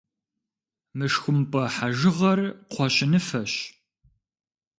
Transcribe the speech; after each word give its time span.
Мышхумпӏэ 0.97 1.63
хьэжыгъэр 1.75 2.39
кхъуэщыныфэщ. 2.69 3.53